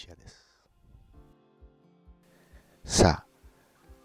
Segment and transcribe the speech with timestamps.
[0.00, 0.48] 一也です。
[2.84, 3.26] さあ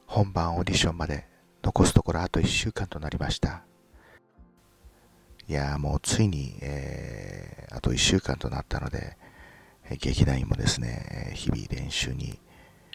[0.06, 1.26] 本番オーディションまで
[1.64, 3.64] 残すところあと1週間となりました。
[5.48, 9.16] いやもうついに、えー、あと1週間となったので
[9.90, 12.42] 劇団員もですね日々練習に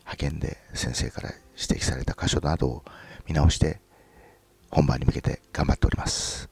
[0.00, 2.84] 派遣で先生から指摘された箇所などを
[3.26, 3.80] 見直して
[4.70, 6.50] 本番に向けて頑張っております。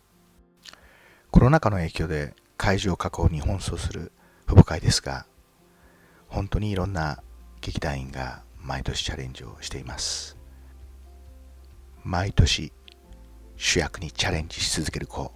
[1.31, 4.13] コロナ禍の影響で会場確保に奔走する
[4.47, 5.27] 父母会ですが
[6.29, 7.23] 本当にいろんな
[7.61, 10.37] 劇団員が毎年チャレンジをしています。
[12.05, 12.73] 毎年
[13.57, 15.33] 主役にチャレンジし続ける子。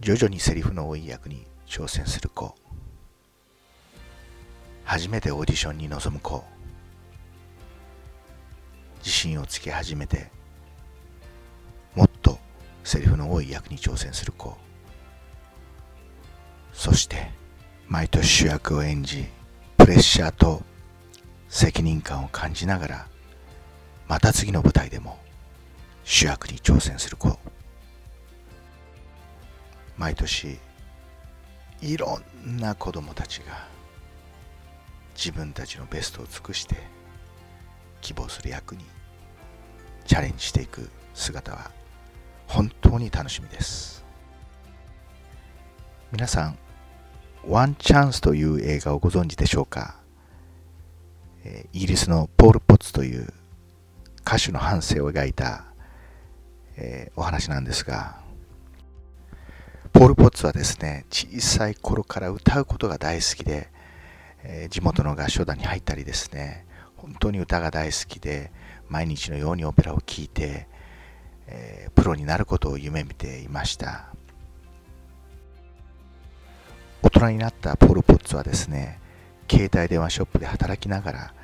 [0.00, 2.54] 徐々にセリフの多い役に挑戦する子。
[4.84, 6.44] 初めてオーディションに臨む子。
[8.98, 10.30] 自信をつけ始めて
[11.94, 12.38] もっと
[12.84, 14.56] セリフの多い役に挑戦する子。
[16.72, 17.30] そして
[17.88, 19.24] 毎年主役を演じ
[19.78, 20.62] プレッシャーと
[21.48, 23.06] 責任感を感じながら
[24.06, 25.18] また次の舞台でも
[26.04, 27.38] 主役に挑戦する子
[29.96, 30.58] 毎年
[31.80, 33.66] いろんな子供たちが
[35.14, 36.76] 自分たちのベストを尽くして
[38.02, 38.84] 希望する役に
[40.04, 41.70] チャレンジしていく姿は
[42.46, 44.04] 本当に楽しみです。
[46.12, 46.58] 皆さん
[47.48, 49.96] ワンチャンスという映画をご存知でしょうか？
[51.72, 53.32] イギリスのポール・ポッツという
[54.20, 55.64] 歌手の半生を描いた、
[56.76, 58.20] え、お話なんですが
[59.94, 63.70] ポール・ポッツはですね小さい頃から歌うことが大好きで、
[64.44, 68.52] え、地元の合唱団に入ったりですね本当に歌が大好きで
[68.90, 70.68] 毎日のようにオペラを聴いて、
[71.46, 74.12] え、プロになることを夢見ていました。
[77.18, 79.00] 大人になったポール・ポッツはですね
[79.50, 81.34] 携帯電話ショップで働きながら、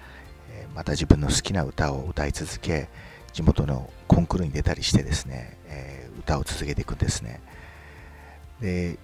[0.72, 2.88] また自分の好きな歌を歌い続け
[3.32, 7.40] 地元のコンクールに出たりしてですね、え、歌を続けていくんですね。
[8.60, 8.98] で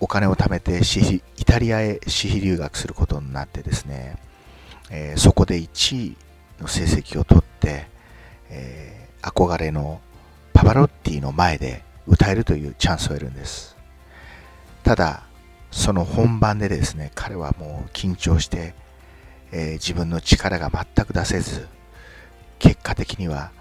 [0.00, 4.16] お金を貯めてイタリアへ私費留学することになってですね、
[4.90, 6.16] え、そこで1位
[6.58, 7.86] の成績を取って、
[8.48, 10.00] え、憧れの
[10.54, 13.76] パパロッティの前で歌えるというチャンスを得るんです。
[14.82, 15.27] ただ
[15.70, 18.74] その本番でですね彼はもう緊張して、
[19.52, 21.68] えー、自分の力が全く出せず
[22.58, 23.52] 結果的には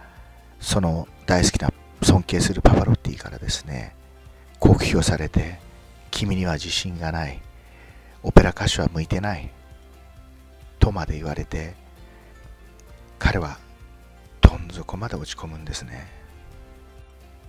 [0.60, 3.94] その大好きな尊敬するパパロッティからですね
[4.60, 5.60] 酷評されて
[6.12, 7.42] 君には自信がない
[8.24, 9.52] オペラ歌手は向いてない
[10.80, 11.76] とまで言われて
[13.20, 13.58] 彼は
[14.42, 16.18] どん底まで落ち込むんですね。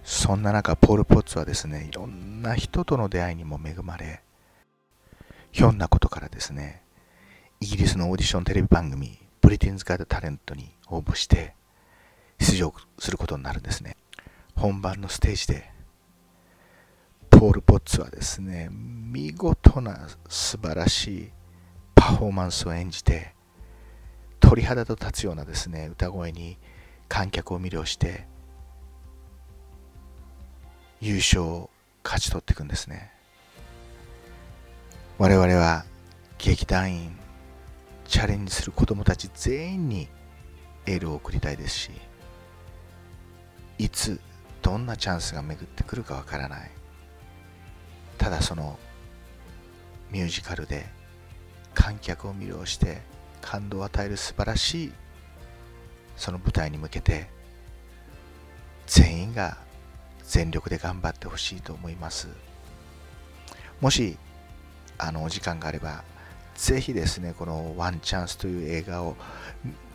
[0.09, 4.23] そんな中ポール・ポッツはですねいろんな人との出会いにも恵まれ
[5.59, 6.85] ひょんなことからですね
[7.59, 11.57] イギリスのオーディションテレビ番組ブリティンズ・ガード・タレントに応募して
[12.39, 13.97] 出場することになるんですね。
[14.55, 15.69] 本番のステージで
[17.29, 21.33] ポール・ポッツはですね見事な素晴らしい
[21.97, 23.35] パフォーマンスを演じて
[24.39, 26.57] 鳥肌と立つようなですね歌声に
[27.09, 28.29] 観客を魅了して
[31.01, 31.71] 優勝を
[32.05, 33.18] 勝ち取っていくんですね。
[35.19, 35.85] 我々は
[36.39, 37.19] 劇団員
[38.07, 40.09] チャレンジする子どもたち全員に
[40.87, 41.91] エールを送りたいですし
[43.79, 44.21] いつ
[44.63, 46.71] どんなチャンスが巡ってくるかわからない。
[48.17, 48.79] ただその
[50.13, 50.87] ミュージカルで
[51.75, 53.03] 観客を魅了して
[53.41, 54.93] 感動を与える素晴らしい
[56.17, 57.29] その舞台に向けて
[58.87, 59.59] 全員が
[60.23, 62.29] 全力で頑張ってほしいと思います。
[63.81, 64.17] もし
[64.99, 66.03] あのお時間があれば
[66.55, 69.17] ぜひですねこの「ワンチャンス」という映画を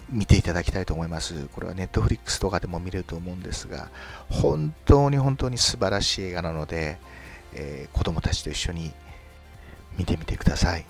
[0.09, 1.47] 見ていただきたいと思います。
[1.47, 3.89] これはネットフリックスとかでも見れると思うんですが
[4.29, 6.99] 本当に本当に素晴らしい映画なので、
[7.53, 8.93] えー、子供たちと一緒に
[9.97, 10.85] 見てみてください。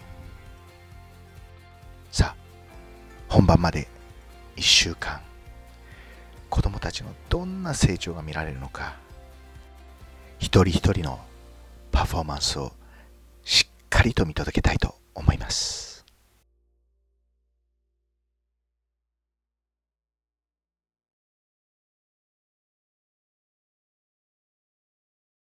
[2.11, 2.35] さあ
[3.27, 3.87] 本番まで
[4.57, 5.21] 1週間。
[6.49, 8.95] 子供たちのどんな成長が見られるのか。
[10.37, 11.19] 一人一人の
[11.91, 12.73] パフォーマンスを
[14.03, 15.92] りと見届けたいと思います。